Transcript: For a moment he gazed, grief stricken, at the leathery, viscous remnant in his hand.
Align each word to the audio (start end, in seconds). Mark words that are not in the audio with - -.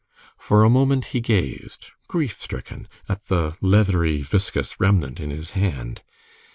For 0.39 0.63
a 0.63 0.69
moment 0.71 1.05
he 1.13 1.21
gazed, 1.21 1.91
grief 2.07 2.41
stricken, 2.41 2.87
at 3.07 3.27
the 3.27 3.55
leathery, 3.61 4.23
viscous 4.23 4.79
remnant 4.79 5.19
in 5.19 5.29
his 5.29 5.51
hand. 5.51 6.01